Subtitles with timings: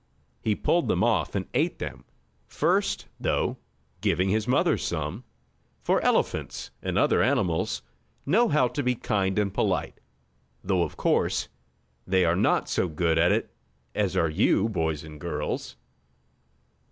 [0.41, 2.05] He pulled them off and ate them,
[2.47, 3.57] first, though,
[4.01, 5.23] giving his mother some.
[5.83, 7.83] For elephants, and other animals,
[8.25, 9.99] know how to be kind and polite,
[10.63, 11.49] though of course,
[12.07, 13.53] they are not so good at it
[13.93, 15.75] as are you boys and girls.